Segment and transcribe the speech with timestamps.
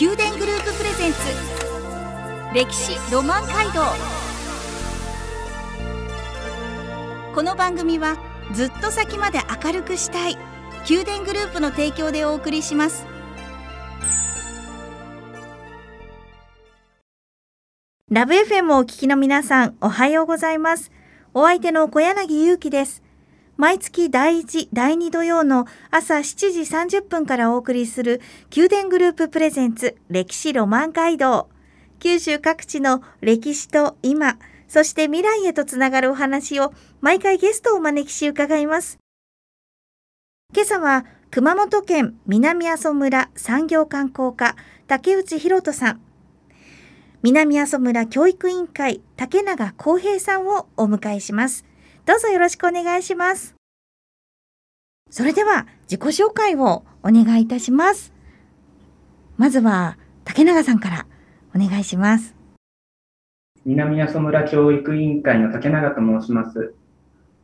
[0.00, 1.18] 宮殿グループプレゼンツ
[2.54, 3.82] 歴史ロマン街道
[7.34, 8.16] この番組は
[8.54, 10.38] ずっと先まで明るくしたい
[10.88, 13.04] 宮殿グループの提供でお送りします
[18.08, 20.90] ラブ FM をお聞きの皆さん、おはようございます。
[21.32, 23.04] お相手の小柳ゆうきです。
[23.60, 28.22] 毎月第1、第2土曜の朝7時30分からお送りする
[28.56, 31.50] 宮殿グループプレゼンツ歴史ロマン街道。
[31.98, 38.98] 九州各地の歴史と今、そして未来へとつながるお話を毎回ゲストをお招きし伺います。
[40.54, 44.56] 今朝は熊本県南阿蘇村産業観光課
[44.86, 46.00] 竹内博人さん。
[47.22, 51.66] 南阿蘇村教育委員会竹永康平さんをお迎えします。
[52.06, 53.54] どうぞよろしくお願いします。
[55.10, 58.12] それでは自己紹介をお願いいたします。
[59.36, 61.06] まずは竹永さんから
[61.54, 62.34] お願いします。
[63.64, 66.74] 南阿蘇村教育委員会の竹永と申します。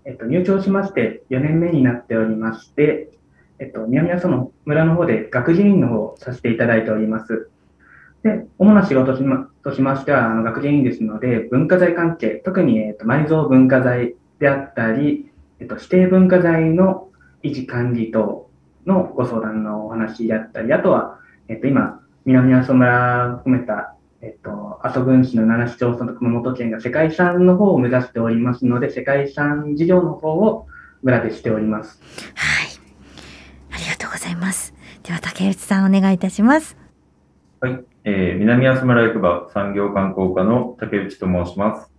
[0.05, 3.11] えっと、入庁しまして4年目になっておりまして、
[3.59, 7.51] えっと、南阿蘇の村の方で学芸員の方をさせていただいております。
[8.23, 17.09] で、主な仕事としまとしましては、あの学芸員ですので、文化財関係、特に、えっと、埋蔵文化財であったり、えっと、指定文化財の
[17.43, 18.49] 維持管理等
[18.87, 30.67] のご相談のお話であったり、あとは、えっと、今、南阿蘇村を含めたえっと、阿蘇郡市の7市町村と熊本県が世界遺産の方を目指しておりますので、世界遺産事業の方を
[31.03, 32.01] 村でしております。
[32.35, 32.69] はい。
[33.73, 34.75] ありがとうございます。
[35.03, 36.77] では竹内さんお願いいたします。
[37.61, 41.96] はい、えー南阿蘇村役場産業観光課の竹内と申します。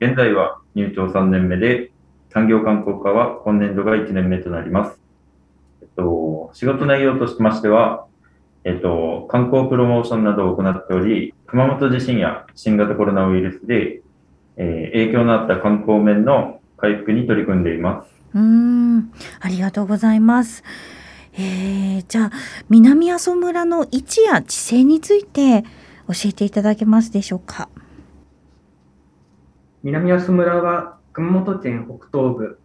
[0.00, 1.90] 現在は入庁3年目で、
[2.30, 5.00] 産業観光課は今年度が1年目となります。
[5.82, 8.04] えっと、仕事内容としましては、
[8.64, 14.02] えっと、観光プロモーションなどを行っており、熊本地震や新型コロナウイルスで、
[14.56, 18.10] えー影響のあった観光面の回復に取り組んでいます。
[18.34, 20.62] うん、ありがとうございます。
[21.34, 22.30] えー、じゃあ
[22.68, 25.62] 南阿蘇村の位置や地勢について
[26.08, 27.68] 教えていただけますでしょうか？
[29.88, 32.60] 南阿蘇村は熊本県北東部、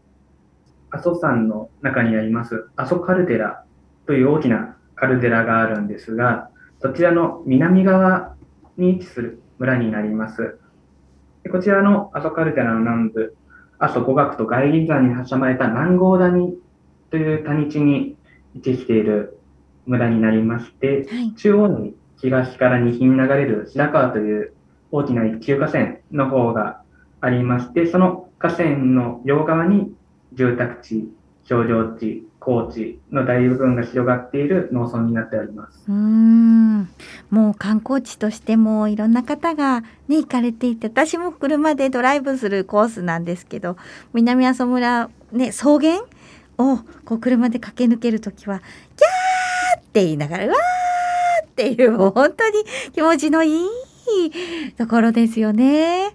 [0.89, 3.63] 阿蘇山の中にあります阿蘇カルデラ
[4.05, 6.49] という大きなカルデラがあるんですが、
[6.81, 8.35] そちらの南側
[8.75, 10.57] に位置する村になります。
[11.43, 13.37] でこちらの阿蘇カルデラの南部、
[13.79, 16.57] 阿蘇五岳と外輪山に挟まれた南郷谷
[17.09, 18.17] という谷地に
[18.53, 19.39] 位置している
[19.85, 21.33] 村になりまして、はい。
[21.35, 24.51] 中央に東から西に流れる白川という
[24.91, 26.82] 大きな一級河川の方が
[27.23, 29.95] ありまして、その河川の両側に
[30.33, 31.09] 住宅地、
[31.45, 35.85] 商業地、高地の大部分が広がっている農村になっております。
[35.87, 36.89] うん、
[37.29, 39.79] もう観光地としてもいろんな方が
[40.09, 43.77] ね行かれていて、私も車でドライブするコースなんですけど、
[44.13, 46.01] 南阿蘇村ね草原
[46.57, 53.69] をこう車で駆け抜けるときはキャーって言いながらうわーっていうもう本当に気持ちのいい
[54.77, 56.11] ところですよね。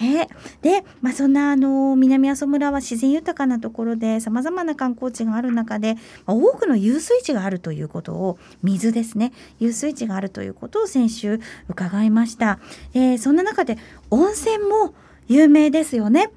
[0.00, 0.28] ね。
[0.62, 5.94] で、まあ、そんなあの南阿蘇村は自然豊かなところでさまざまな観光地がある中で、
[6.26, 9.32] まあ多くの遊水地があるということを水ですね。
[9.58, 12.58] 遊水地があるということを先週伺いました、
[12.94, 13.78] えーそんな中で
[14.10, 14.94] 温泉も
[15.26, 16.30] 有名ですよね。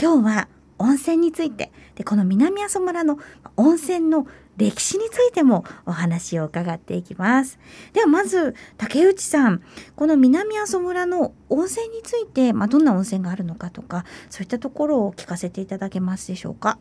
[0.00, 0.48] 今日は
[0.78, 1.70] 温泉について。
[1.94, 3.18] でこの南阿蘇村の
[3.56, 4.26] 温泉の
[4.56, 7.58] 歴史についてもお話を伺っていきます。
[7.92, 9.62] ではまず竹内さん
[9.96, 16.78] この南阿蘇村の温泉について、まあ、どんな温泉があるのかとかそういったところを聞かせていただけますでしょうか？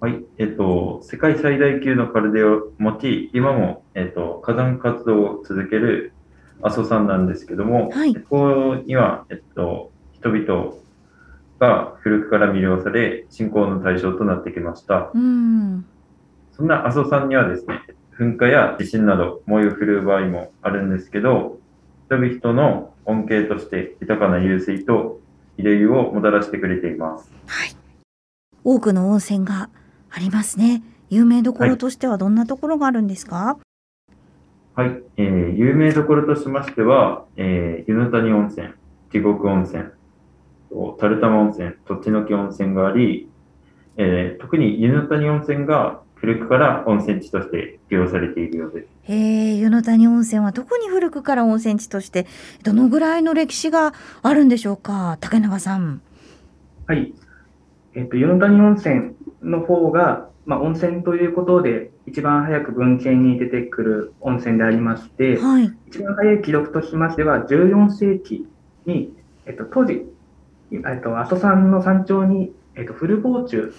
[0.00, 6.12] はい、えっと、世界最大級のカルデラを持ち、今も、えっと、火山活動を続ける
[6.62, 8.14] 阿蘇山なんですけども、はい。
[8.14, 10.74] ここには、えっと、人々
[11.60, 15.10] が古くから魅了され、信仰の対象となってきました。
[15.14, 15.86] うん
[16.56, 17.80] そんな阿蘇山にはですね、
[18.16, 21.58] 噴火や地震など燃えを振るう場合もあるんですけど、
[22.06, 25.20] 人々の恩恵として豊かな湧水と
[25.58, 27.32] 慰霊をもたらしてくれています。
[27.46, 27.76] はい。
[28.62, 29.68] 多くの温泉が
[30.10, 30.82] ありますね。
[31.10, 33.58] 有名どころとしてはどんなところがあるんですか、
[34.74, 38.68] はい、えー有名どころとしましては、えー湯の谷温泉、
[39.10, 39.84] 地獄温泉、
[40.70, 43.28] と樽玉温泉、とちのき温泉があり、
[43.96, 48.86] えー特に湯の谷温泉が古くから温泉地として利用されているようです。
[49.02, 52.26] へえ湯の谷温泉は特に古くから温泉地として
[52.62, 53.92] どのぐらいの歴史が
[54.22, 56.00] あるんでしょうか竹永さん。
[56.86, 57.12] はい。
[57.94, 65.72] えっ、と、与野谷温泉の方が、まあ、温泉ということで、一番早く文献に出てくる温泉でありまして、はい。
[65.88, 68.46] 一番早い記録としましては、14世紀
[68.86, 69.14] に、
[69.46, 70.06] えっと、当時、
[70.72, 73.74] えっと、阿蘇山の山頂に、えっと、古房中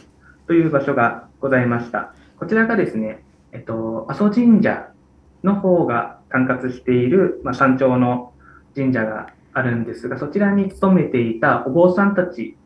[0.47, 2.13] という場所がございました。
[2.39, 4.89] こちらがですね、えっと、阿蘇神社
[5.43, 8.33] の方が管轄している、まあ、山頂の
[8.75, 12.57] 神社があるんですが、そちらに勤めていたお坊さんたち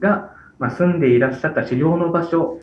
[0.00, 2.60] が、まあ、住んでいらっしゃった修行の場所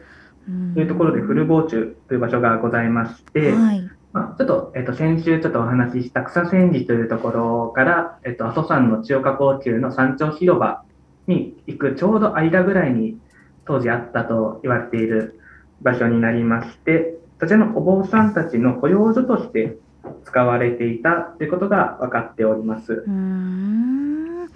[0.73, 3.89] というところで古房中という場所がございまして、はい。
[4.13, 10.83] まあ、ちょっと、えっと、先週ちょっとお話しした草千里というところから、えっと、阿蘇山の千代加工中の山頂広場
[11.27, 13.17] に行くちょうど間ぐらいに
[13.65, 15.36] 当時あったと言われている
[15.81, 19.77] 場所になりまして、そちらのお坊さんたちの保養所として
[20.25, 22.93] 使われていたということが分かっております。
[22.93, 24.49] うーん。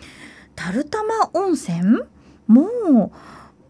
[0.56, 2.04] 樽玉温泉？
[2.48, 3.14] も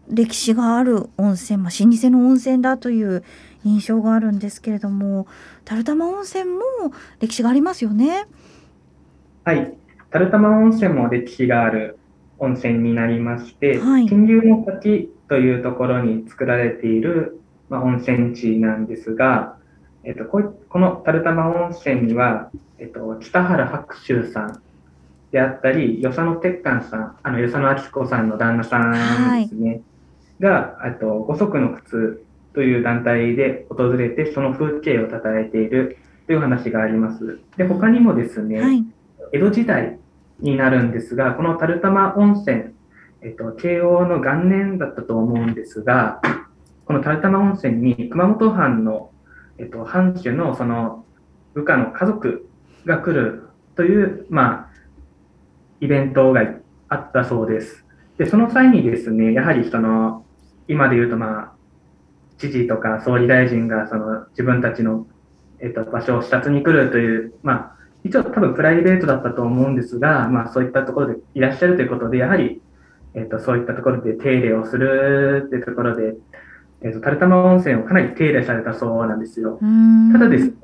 [0.08, 3.22] 歴史がある温泉、まあ、老舗の温泉だという
[3.64, 5.28] 印象があるんですけれども、
[5.64, 6.60] 樽玉温泉も
[7.20, 8.26] 歴史がありますよね？
[9.44, 9.72] はい。
[10.10, 11.96] 樽玉温泉も歴史がある
[12.38, 17.40] 温泉になりまして、はい金龍の滝というところに作られている、
[17.72, 19.56] まあ、温泉地なんですが、
[20.04, 24.62] えっと、こいこの樽玉温泉には、えっと、北原白秋さん
[25.30, 29.80] であったり、与謝野鉄幹さん、あの、与謝野明子さんの旦那さんですね、
[30.38, 32.22] が、あと、五足の靴
[32.52, 35.96] という団体で訪れて、その風景を称えている
[36.26, 37.38] という話があります。
[37.56, 38.84] で、他にもですね、はい。
[39.32, 39.98] 江戸時代
[40.40, 42.74] になるんですが、この樽玉温泉、
[43.22, 46.20] えっと、慶応の元年だったと思うんですが、
[46.92, 49.12] この樽玉温泉に熊本藩の、
[49.56, 51.06] えっと、藩主のその
[51.54, 52.50] 部下の家族
[52.84, 54.70] が来るという、まあ、
[55.80, 56.42] イベントが
[56.90, 57.86] あったそうです。
[58.18, 60.26] で、その際にですね、やはりその、
[60.68, 61.52] 今で言うとまあ、
[62.36, 65.06] 知事とか総理大臣がその自分たちの、
[65.60, 72.60] えっと、場所を視察に来るという、まあ、一応多分プライベートだったと思うんですが、まあそういったところでいらっしゃるということで、やはり、
[73.14, 76.16] えっ、と、そういったところで手入れをするっていうところで、
[76.84, 79.58] えっ、と、樽玉温泉をかなり手入れされたそうなんですよ。
[80.12, 80.54] ただですね、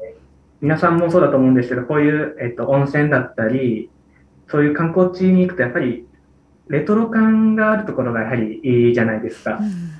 [0.60, 3.90] 皆さんもそうだと思うんですけど、こういう、えっ、と、温泉だったり、
[4.48, 6.06] そういう観光地に行くと、やっぱり、
[6.68, 9.64] レトロ感があるところがやはりいいじゃないですかう。
[9.64, 9.98] ん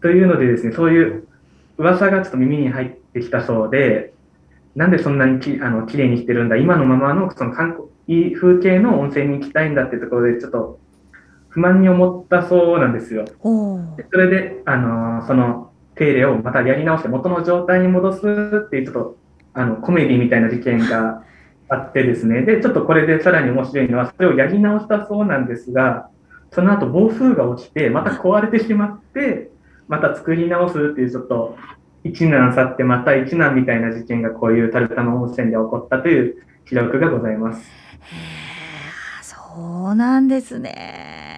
[0.00, 1.28] というのでですね、そういう
[1.76, 4.12] 噂がちょっと耳に入ってきたそうで、
[4.74, 10.78] なんでそんなにきあの綺麗にしてるんだ、今のままのその観光いい風景の温泉に行きたいんだっていうところで、ちょっと
[11.50, 13.24] 不満に思ったそうなんですよ。
[13.42, 19.16] それで、あのその手入れをまたやり直して元の状態に戻すっていうちょっと
[19.52, 21.24] あのコメディみたいな事件が
[21.68, 26.08] あってですね、で、ちょっとこれでさらに面白いのは、それをやり直したそうなんですが、
[26.50, 29.50] その後暴風が落ちて、また壊れてしまって、
[29.86, 31.56] また作り直すっていうちょっと
[32.02, 37.70] 一難去ってまた一難みたいな事件がこういう樽玉温泉で起こったという記録がございます。
[38.02, 38.50] へー
[39.50, 41.29] そうなんですね。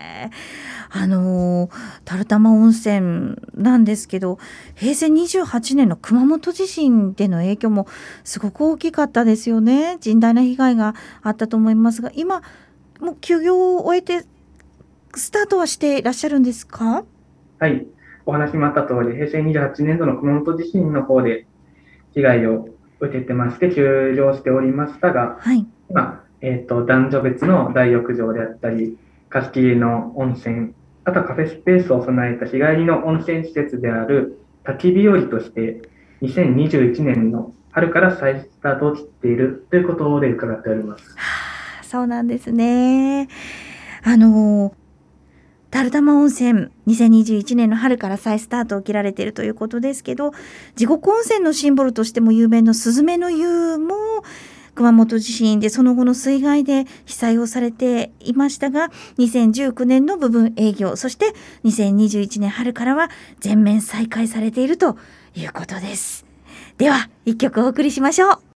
[0.91, 1.71] あのー
[2.05, 4.39] 樽玉温泉なんですけど
[4.75, 7.87] 平成28年の熊本地震での影響も
[8.25, 9.97] すごく大きかったですよね。
[10.01, 12.43] 甚大な被害があったと思いますが今
[13.01, 14.25] もう休業を終えて
[15.15, 17.05] スタートはしていらっしゃるんですか？
[17.59, 17.87] はい。
[18.25, 21.47] お話もあった通り、平成28年度の熊本地震の方で
[22.15, 22.69] 被害を
[23.01, 25.67] 受けてまして、休場しておりましたが、はい。
[25.91, 28.97] 今、えっ、と、男女別の大浴場であったり、
[29.33, 30.75] 貸し切りの温泉、
[31.05, 35.81] あとカフェスペースを備えた日帰りの温泉施設である滝日和として、
[36.21, 41.17] 2021年の春から再スタートを切っているということで伺っております。
[41.83, 43.29] そうなんですね。
[44.05, 44.75] あの
[45.71, 50.33] 樽玉温泉2021年の春から再スタートを切られているということですけど
[50.75, 53.95] 地獄温泉のシンボルとしても有名なスズメの湯も
[54.75, 58.89] 熊本地震でその後の水害で被災をされていましたが
[59.19, 61.33] 2019年の部分営業そして
[61.65, 63.11] 2021年春からは
[63.41, 64.97] 全面再開されていると
[65.35, 66.25] いうことです。
[66.79, 68.53] では一曲お送りしましょう。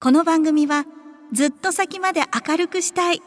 [0.00, 0.86] この番組は
[1.32, 3.20] ずっと先まで明るくしたい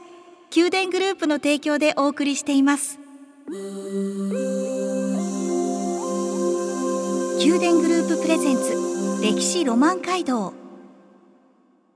[0.55, 2.97] 宮殿グループの提供でお送りしています
[7.43, 10.53] 宮殿グループプレゼンツ歴史ロマン街道。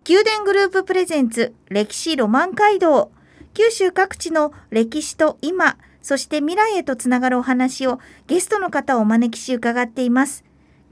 [0.09, 3.11] 宮殿グループプレゼンツ歴史ロマン街道。
[3.53, 10.43] 九州各地の歴史と今そして未来へとつながるお話をゲストの方をお招きし伺っています。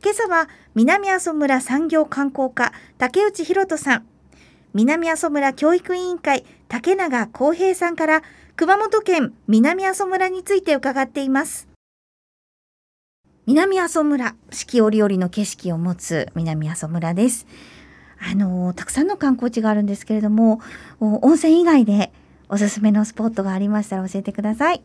[0.04, 4.08] 今朝は南阿蘇村産業観光課竹内博人さん。
[4.76, 8.22] 南阿蘇村教育委員会竹永康平さんから
[8.56, 11.73] 熊本県南阿蘇村について伺っています。
[13.46, 17.46] 南阿蘇村四季折々の景色を持つ南阿蘇村です
[18.20, 20.62] あのたくさんの観光地があるんですけれども
[21.00, 22.14] 温泉以外で
[22.48, 24.82] おすすめのスポットがありましたら教えてください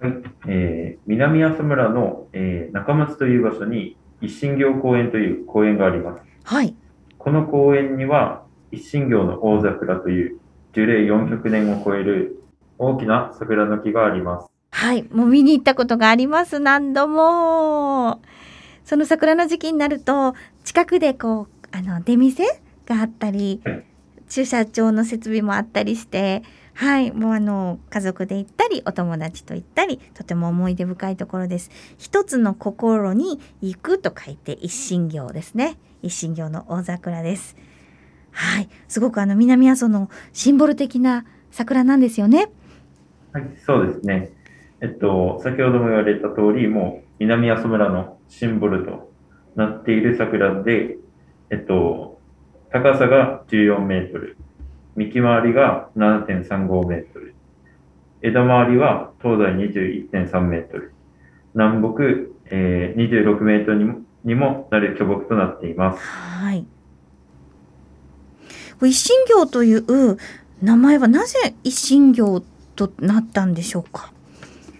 [0.00, 0.12] はい、
[0.48, 6.22] えー、南阿蘇村の、えー、中松という場所に一神行公園という公園があります。
[6.44, 6.74] はい。
[7.18, 10.38] この公園には一神行の大桜という
[10.72, 12.42] 樹齢400年を超える
[12.78, 14.50] 大きな桜の木があります。
[14.70, 16.60] はい、もう見に行ったことがあります。
[16.60, 18.20] 何度も。
[18.84, 20.34] その桜の時期になると
[20.64, 22.44] 近くでこうあの出店
[22.86, 23.60] があったり、
[24.28, 26.42] 駐車場の設備もあったりして。
[26.78, 31.72] はい、もうあの家族で行ったりお友達と行ったりとても思い出深いところです。
[31.98, 35.76] 一つの心に行くと書いて一心行ですね。
[36.02, 37.56] 一心行の大桜です。
[38.30, 42.48] はい、すごくあの南阿蘇のシンボル的な桜なんですよね。
[43.32, 44.30] はい、そうですね。
[44.80, 49.12] えっと先ほども言われた通り、もう南阿蘇村のシンボルと
[49.56, 50.98] なっている桜で、
[51.50, 52.20] えっと
[52.70, 54.36] 高さが14メートル。
[54.96, 57.34] 幹回りが7.35メートル。
[58.20, 60.92] 枝回りは東西21.3メートル。
[61.54, 62.02] 南北、
[62.50, 66.00] えー、26メートルにもにもなる巨木となっています。
[66.04, 66.66] はい。
[68.82, 70.18] 一神行という
[70.62, 72.42] 名前はなぜ一神行
[72.76, 74.12] となったんでしょうか？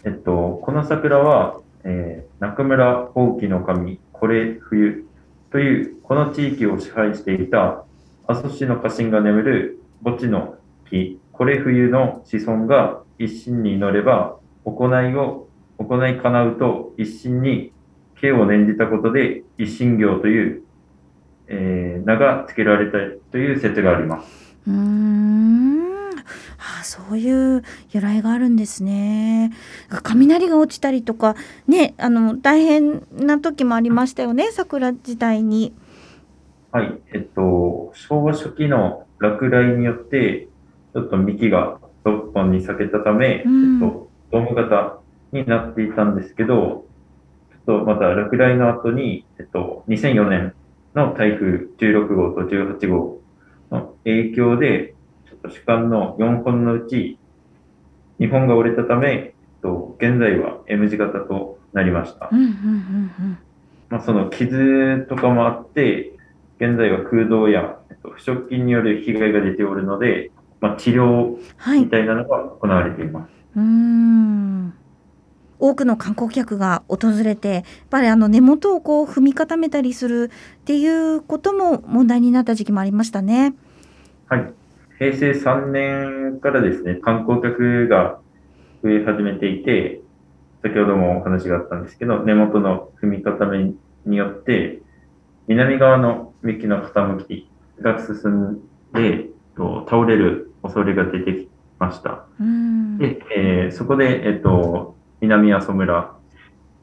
[0.08, 5.04] えっと、この桜は、えー、中村宝器の神、これ冬
[5.52, 7.84] というこの地域を支配していた
[8.26, 10.54] 阿蘇市の家臣が眠る墓地の
[10.88, 15.46] 木、これ冬の子孫が一心に祈れば、行いを、
[15.76, 17.72] 行い叶うと一心に
[18.18, 20.62] 刑を念じたことで一心行という、
[21.48, 22.92] えー、名が付けられた
[23.30, 24.56] という説があります。
[24.66, 25.87] うん。
[26.88, 29.52] あそういう由来があるんですね。
[30.02, 35.74] 雷が落ちたりとか、ね、あの大変な時もありましたよね、桜時代に。
[36.72, 40.48] はい、えっと、昭和初期の落雷によって、
[40.94, 44.98] ちょっと幹が6本に裂けたため、うん、えっと、ドーム型
[45.32, 46.86] になっていたんですけど、
[47.66, 50.54] ちょっとまた落雷の後に、えっと、2004年
[50.94, 53.20] の台風16号と18号
[53.70, 54.94] の影響で、
[55.42, 57.18] と主幹の4本のうち
[58.20, 62.30] 2本が折れたため、えっと、現在は M 字型となりました。
[63.88, 66.12] まあ、その傷とかもあって、
[66.60, 70.30] 現在は空洞や腐食菌による被害が出ておるので、
[70.60, 71.38] まあ、治療
[71.80, 73.30] みたいなのが行われています。
[73.58, 74.74] はい、うん
[75.60, 80.30] 多くの観光客が訪れてやっぱりあの根元をこう踏み固めたりする
[80.60, 83.54] っていうことも問題になった時期もありましたね。
[84.28, 84.52] はい、
[84.98, 88.20] 平成3年からですね観光客が
[88.82, 90.00] 増え始めていて
[90.62, 93.72] 先ほどもお話があったんですけど根元の踏み固め
[94.04, 94.82] によって
[95.48, 97.50] 南側の幹の傾き
[97.80, 98.60] が進ん
[98.92, 102.26] で、倒れる恐れが出てきました。
[102.98, 106.14] で、えー、そこで、えっと、南阿蘇村、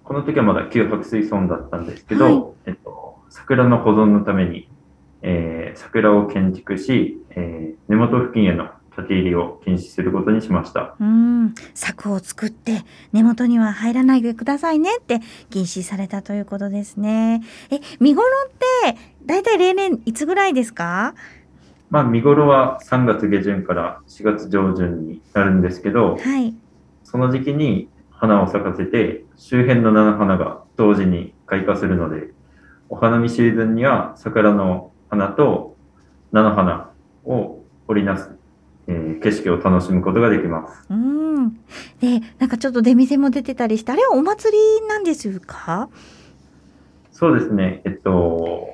[0.03, 4.67] この時はまだ旧白水村だったんですけど、はい、えっと、桜の保存のために、
[5.27, 10.95] えー、桜を建築し、えー、根元付近への立ち入りを禁止することにしました。
[10.99, 17.41] うん、柵を作って根元には入らないでくださいねって禁止されたということですね。
[17.71, 18.49] え、見頃っ
[18.83, 21.15] てだいたい例年いつぐらいですか？
[21.89, 26.53] まあ見頃は3月下旬から4月上旬になるんですけど、はい、
[27.03, 32.27] その時期に花を咲かせて周辺の菜の花が同時に開花するので、
[32.89, 35.75] お花見シーズンには桜の花と
[36.31, 36.91] 菜の花
[37.25, 38.29] を織りなす
[38.87, 40.85] えー、景色を楽しむことができます。
[40.91, 41.53] うん。
[41.99, 45.89] で、なんかちょっと出店も出てたりして、あれはお祭りなんですか？
[47.11, 47.81] そうですね。
[47.85, 48.67] えっと、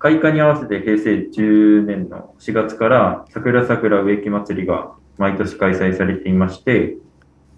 [0.00, 6.96] 開花に合わせて平成10年の4月から桜桜植木祭りが毎年開催されていまして、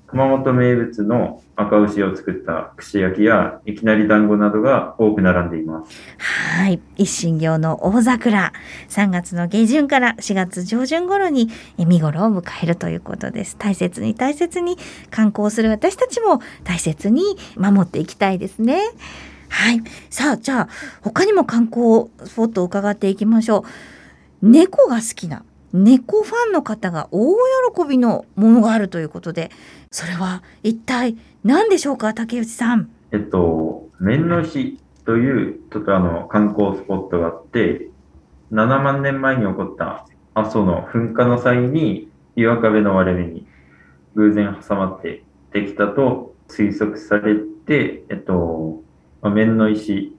[0.06, 5.92] 熊本名物の赤牛を作った串焼きやいきなり団子などが多く並んでいます。
[6.18, 6.80] はい。
[6.96, 8.52] 一神行の大桜。
[8.88, 11.48] 3月の下旬から4月上旬頃に
[11.78, 13.56] 見頃を迎えるということです。
[13.56, 14.78] 大切に大切に
[15.10, 17.22] 観光する私たちも大切に
[17.56, 18.80] 守っていきたいですね。
[19.48, 19.82] はい。
[20.10, 20.68] さあ、じゃあ
[21.02, 23.64] 他にも観光スポットを伺っていきましょ
[24.42, 24.48] う。
[24.48, 25.42] 猫が好きな
[25.76, 27.35] 猫ファンの方が大
[27.75, 29.50] 喜びのものがあるということで、
[29.90, 32.90] それは一体何でしょうか、竹内さん？
[33.12, 37.88] えっと、面の石というちょっとあの観光スポットがあって、
[38.52, 43.47] 7万年前に起こった阿蘇の噴火の際に岩壁の割れ目に
[44.14, 48.83] 偶然挟まってできたと推測されて、えっと、
[49.23, 50.14] 面の石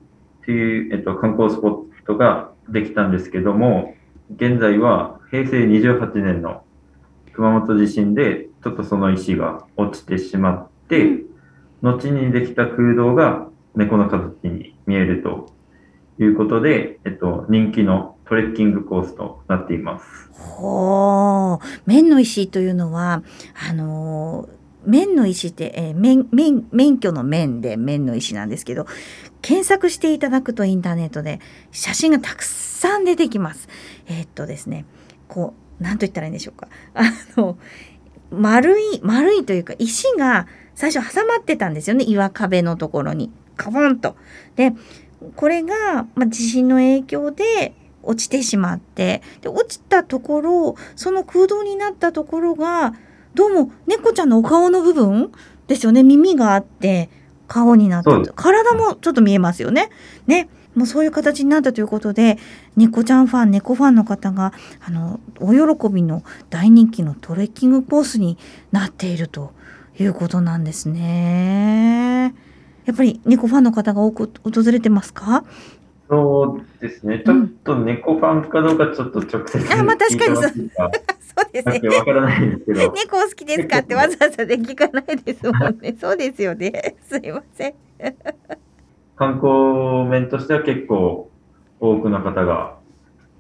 [0.46, 3.96] という、えっと、観光スポットができたんですけども、
[4.36, 6.64] 現在は平成28年の
[7.34, 11.24] 熊本地震でちょっとその石が落ちてしまって、
[11.82, 15.54] 後にできた空洞が猫の形に見えると
[16.20, 20.32] いうことで、えっと、人気のトレッキングコースとなっています。
[20.34, 23.24] ほう、面の石というのは、
[23.70, 24.50] あの
[24.86, 28.88] 面の石って、えー、免免免許の面で面の石なんですけど
[29.42, 31.42] 検索していただくとインターネットで
[31.72, 33.68] 写真がたくさん出てきます。
[34.08, 34.86] えー、っとですね
[35.28, 36.68] こう何と言ったらいいんでしょうか。
[36.94, 37.04] あ
[37.36, 37.58] の
[38.32, 42.06] 丸い丸いというか石が最初挟まってたんですよね。
[42.06, 43.32] 岩壁のところに。
[43.56, 44.16] カボンと。
[44.56, 44.74] で
[45.36, 49.22] これが、まあ、地震の影響で落ちてしまって。
[49.42, 52.94] で落ちたところその空洞になったところが
[53.34, 55.32] どうも猫ちゃんのお顔の部分？
[55.68, 56.04] ですよね。
[56.04, 57.10] 耳があって
[57.48, 59.90] 顔になって体もちょっと見えますよね。
[60.28, 62.38] ねもうそういう形になったということで
[62.76, 68.38] 猫ちゃんファン猫ファンの方があのお喜びの大人気のトレッキングコースに
[68.72, 69.54] なっていると
[70.00, 72.36] いうことなんですね。
[72.86, 75.44] やっぱり猫ファンの方が多く訪れてますか？
[76.10, 77.24] そうですね。
[77.26, 80.44] ちょっと猫ファンかどうかちょっと直接、あ、まあ確かにそう。
[80.54, 81.90] そうですね。
[81.90, 82.94] わからないですけど。
[82.94, 85.96] 猫好きですかってわざわざで聞かないですもんね。
[86.00, 86.96] そうですよね。
[87.10, 87.74] すいません。
[89.18, 91.30] 観光面としては結構
[91.80, 92.78] 多くの方が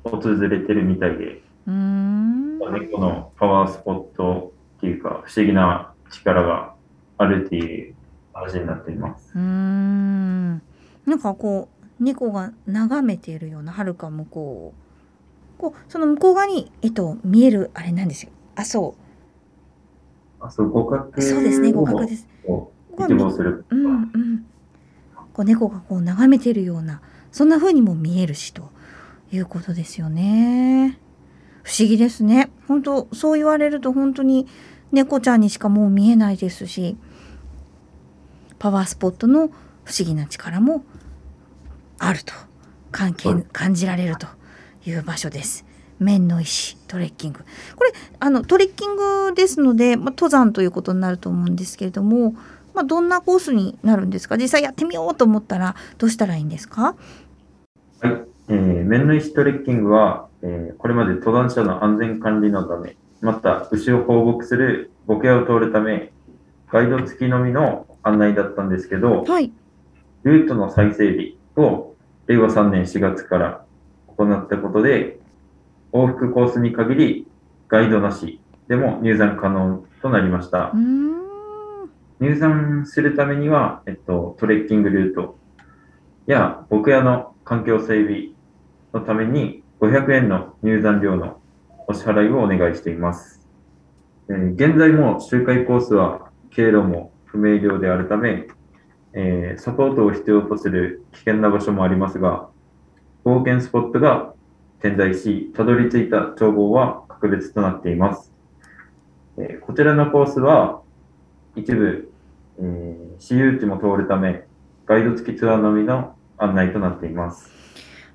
[0.04, 6.74] 訪れてるみたいで、うん猫のパワースポットっていうか不思議な力が
[7.18, 7.96] あるっていう
[8.34, 9.32] 話になっています。
[9.36, 10.62] うん
[11.06, 11.70] なんかこ
[12.00, 14.74] う猫が眺めているようなはるか向こ
[15.58, 18.32] うこうその向こう側に、えっと、見えるあれなんですよ。
[18.56, 18.96] あそ
[20.42, 20.44] う。
[20.44, 22.28] あそう互角そうですね互角です。
[23.00, 23.66] 一望する。
[23.70, 24.46] うんうん
[25.38, 27.00] こう猫がこう眺めてるような
[27.32, 28.72] そんな風にも見えるしと
[29.32, 30.98] いうことですよね。
[31.62, 32.50] 不思議ですね。
[32.68, 34.48] 本当そう言われると本当に
[34.92, 36.98] 猫ちゃんにしかもう見えないですし
[38.58, 39.50] パワースポットの
[39.84, 40.84] 不思議な力も
[42.00, 42.34] あると
[42.92, 44.26] 関係感じられると
[44.88, 45.66] いう場所です。
[46.00, 47.40] 面の石トレッキング
[47.76, 52.36] これあのトレッキングですので、まあ、登山ということになると思うんですけれども
[52.78, 54.38] まあ、どんなコースになるんですか？
[54.38, 56.96] 実際やってみようと思ったらどうしたらいいんですか？
[58.02, 58.14] はい、
[58.50, 66.12] えー、面の石トレッキングは、えー、これまで登山者の安全管理のためまた牛を放牧する牧野を通るため
[66.72, 69.52] ガイド付きのみの案内だったんですけど、はい、
[70.22, 71.96] ルートの再整備を
[72.28, 73.66] 令和3年4月から
[74.18, 75.18] 行ったことで
[75.94, 77.28] 往復コースに限り
[77.70, 80.72] ガイドなしでも入山可能となりました。
[82.20, 85.38] 入山するためには、えっと、トレッキングルート
[86.26, 88.30] や僕屋の環境整備
[88.94, 91.40] のために500円の入山料の
[91.88, 93.48] お支払いをお願いしています。
[94.30, 98.48] えー、現在も周回コースは経路も不明瞭であるため、
[99.14, 102.50] えー、サポートを必要とする危険な場所もありますが、
[103.24, 104.34] 冒険スポットが
[104.82, 108.34] 点在し、たどり着いた眺望は格別となっています。
[109.38, 110.82] えー、こちらのコースは、
[111.58, 112.12] 一部、
[112.60, 114.46] えー、私有地も通るため、
[114.86, 117.52] ガイド付きツアーのみの案内となっています。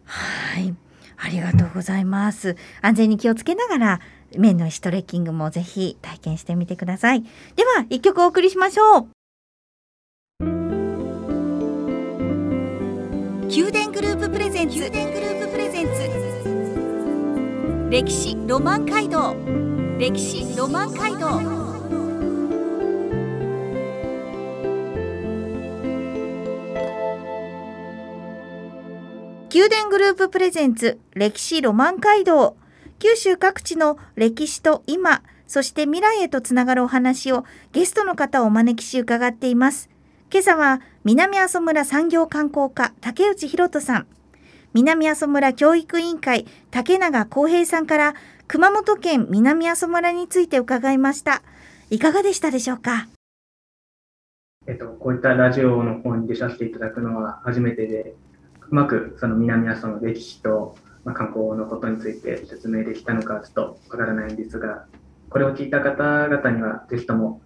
[0.04, 0.74] はい。
[1.18, 2.56] ありがとうございます。
[2.80, 4.00] 安全に気をつけながら、
[4.38, 7.22] 面の石トレッキングもぜひ体験してみてください。
[7.22, 7.28] で
[7.64, 9.06] は、一曲お送りしましょう。
[13.46, 15.90] 宮殿グループプレゼンツ宮殿グループプレゼンツ
[17.90, 19.36] 歴史ロマン街道
[19.98, 21.61] 歴史ロマン街道
[29.54, 32.56] 宮殿グループプレゼンツ歴史ロマン街道。
[32.98, 39.90] 九州各地の歴史と今そして未来へとつながるお話をゲストの方をお招きし伺っています。
[40.30, 44.06] 今朝は南阿蘇村産業観光課竹内博人さん。
[44.72, 48.14] 南阿蘇村教育委員会竹永康平さんから
[48.48, 51.42] 熊本県南阿蘇村について伺いました。
[51.90, 53.06] いかがでしたでしょうか？
[54.66, 58.14] えっと、こういったラジオの方に出させていただくのは初めてで
[58.70, 64.86] うまくその南阿蘇の歴史と、まあ、観光のことについて説明できたのかちょっとわからないんですが、
[65.30, 67.40] これを聞いた方々にはぜひとも、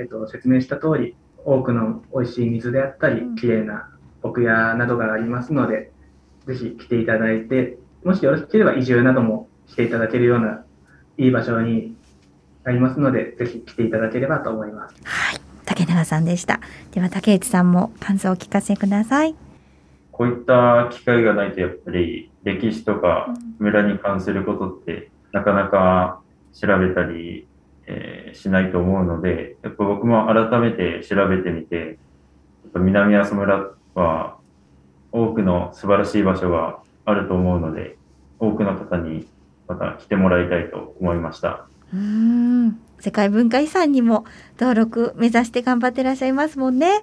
[0.00, 3.88] えっと、説明した通り、多くの美味しい水であったり、綺麗な
[4.22, 5.92] 牧屋などがありますので、
[6.46, 10.64] ぜひ来ていただいて、もしよろしければ移住などもしていただけるような
[11.18, 11.96] いい場所に
[12.64, 14.96] ありますので、ぜひ来ていただければと思います。
[15.04, 16.60] はい、竹永さんでした。
[16.92, 19.45] では竹内さんも感想をお聞かせください。
[20.16, 26.20] こういった機会がないとやっぱり歴史とか村に関することってなかなか
[26.54, 27.46] 調べたり、
[27.86, 31.82] えーしないと思うので、やっぱ僕も改めて調べてみて、や
[32.68, 34.36] っぱ南阿蘇村は
[35.10, 37.96] 多くの素晴らしい場所があると思うので、
[38.38, 39.26] 多くの方に
[39.66, 41.66] また来てもらいたいと思いました。
[41.94, 44.26] うーん、世界文化遺産にも
[44.58, 47.02] 登録目指して頑張ってらっしゃいますもんね。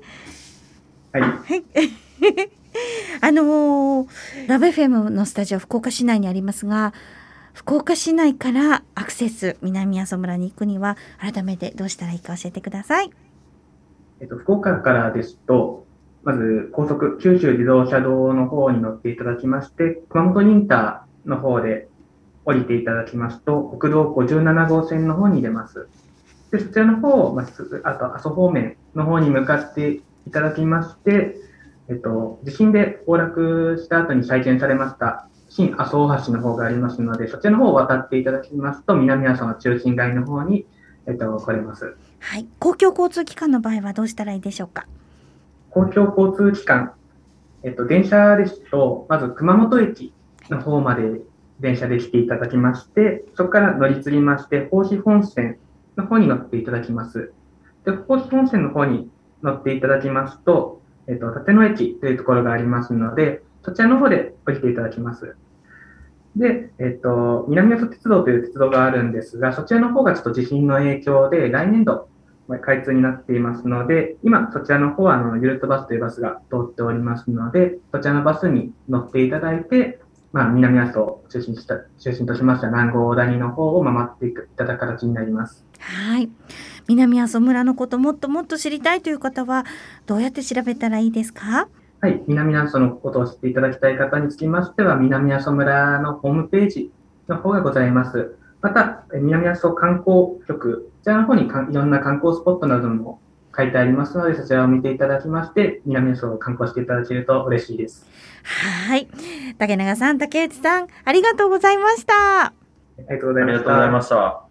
[1.12, 2.62] はい。
[3.22, 6.94] あのーラブ FM のスタジオ福岡市内にありますが
[7.54, 13.12] 福岡市内からアクセス南阿蘇村に行くには改めてどうしたらいいか教えてください。
[14.20, 15.86] えっと、福岡からですと、
[16.24, 21.90] まず高速、九州自動車道の方に乗っていただきまして、熊本インターの方で
[22.46, 25.88] 降りていただきますと、国道57号線の方に出ます。
[26.52, 31.36] で、そちらの方、まあ、あと阿蘇方面の方に向かっていただきまして、
[31.89, 40.65] えっと、地震で崩落した後に再建されました新阿蘇大橋の方がありますので、そちらの方を渡っていただきますと、南阿蘇の中心街の方に、
[41.06, 41.96] えっと、来れます。
[42.19, 44.88] はい、公共交通機関の場合はどうしたらいいでしょうか？
[45.69, 46.93] 公共交通機関、
[47.63, 50.13] えっと、電車ですと、まず熊本駅
[50.50, 51.22] の方まで
[51.60, 55.58] 電車で来ていただきまして、そこから乗り継ぎまして、宝志本線
[55.98, 57.34] の方に乗っていただきます。
[57.86, 59.10] で、宝志本線の方に
[59.43, 65.36] 乗っていただきますと、えっと、立野駅というところがありますので、そちらの方で降りていただきます。
[66.36, 72.10] で、えっと、南阿蘇鉄道という鉄道があるんですが、そちらの方がちょっと地震の影響で、来年度、
[72.62, 80.00] 開通になっていますので、今、そちらの方は、あの、ゆるっとバスというバスが通っておりますので、そちらのバスに乗っていただいて、
[80.34, 85.63] まあ、南阿蘇を中心した、中心としました南郷大谷の方を回っていただく形になります。
[85.80, 86.30] はい、
[86.88, 89.65] 南阿蘇村のこともっともっと知りたいという方は
[90.06, 91.67] どうやって調べたらいいですか？
[92.02, 96.91] はい、南阿蘇のことを知っていただきたい方につきましては、南阿蘇村のホームページ
[97.30, 98.36] の方がございます。
[98.62, 103.22] また、え南阿蘇観光局、こちらの方にかんいろんな観光スポットなども
[103.56, 108.06] 書いてありますので、そちらを見ていただきまして、南阿蘇を観光していただけると嬉しいです。
[108.88, 109.08] はい、
[109.58, 112.48] 竹永さん、竹内さん、ありがとうございました。
[112.48, 112.54] あ
[112.98, 113.41] りがとうござ
[113.86, 114.42] いました。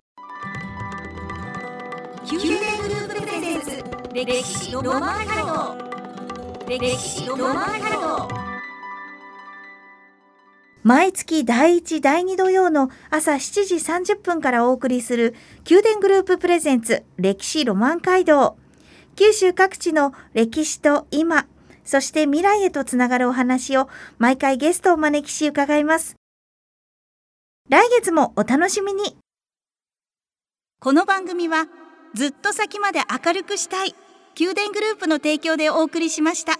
[2.32, 5.76] 宮殿グループプレゼンツ歴史ロマン街道
[6.66, 8.28] 歴史ロマン街道
[10.82, 15.34] 毎月第1、第2土曜の朝7時30分からお送りする
[15.68, 18.56] 宮殿グループプレゼンツ歴史ロマン街道。
[19.14, 21.46] 九州各地の歴史と今、
[21.84, 26.16] そして未来へとつながるお話を毎回ゲストをお招きし伺います。
[27.68, 29.18] 来月もお楽しみに。
[30.80, 31.68] この番組は
[32.14, 33.94] ずっと先まで明るくしたい
[34.38, 36.58] 宮殿グループの提供でお送りしました。